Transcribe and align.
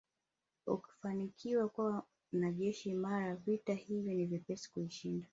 Ukifanikiwa 0.67 1.69
kuwa 1.69 2.03
na 2.31 2.51
jeshi 2.51 2.89
imara 2.89 3.35
vita 3.35 3.73
hiyo 3.73 4.13
ni 4.13 4.25
vyepesi 4.25 4.71
kuishinda 4.71 5.27